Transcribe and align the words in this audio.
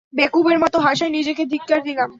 বেকুবের 0.13 0.57
মতো 0.63 0.77
হাসায় 0.79 1.11
নিজেকে 1.11 1.43
ধিক্কার 1.45 1.79
দিলাম। 1.83 2.09